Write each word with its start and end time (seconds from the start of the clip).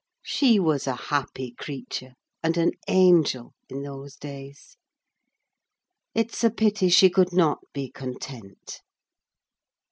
She 0.23 0.59
was 0.59 0.87
a 0.87 0.95
happy 0.95 1.51
creature, 1.51 2.15
and 2.41 2.57
an 2.57 2.71
angel, 2.87 3.53
in 3.69 3.83
those 3.83 4.15
days. 4.15 4.75
It's 6.15 6.43
a 6.43 6.49
pity 6.49 6.89
she 6.89 7.07
could 7.07 7.31
not 7.33 7.59
be 7.71 7.91
content. 7.91 8.81